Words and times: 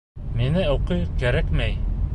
Миңә 0.39 0.63
уҡыу 0.77 1.05
кәрәкмәй! 1.25 1.79